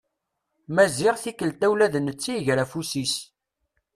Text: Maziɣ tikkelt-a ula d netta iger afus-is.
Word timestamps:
Maziɣ 0.75 1.15
tikkelt-a 1.17 1.67
ula 1.71 1.87
d 1.93 1.95
netta 1.99 2.31
iger 2.37 2.57
afus-is. 2.63 3.15